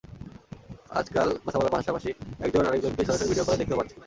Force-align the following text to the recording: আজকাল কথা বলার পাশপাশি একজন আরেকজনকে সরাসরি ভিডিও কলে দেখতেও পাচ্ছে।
আজকাল 0.99 1.27
কথা 1.45 1.57
বলার 1.59 1.73
পাশপাশি 1.75 2.09
একজন 2.45 2.63
আরেকজনকে 2.69 3.03
সরাসরি 3.07 3.29
ভিডিও 3.29 3.45
কলে 3.47 3.59
দেখতেও 3.61 3.79
পাচ্ছে। 3.79 3.95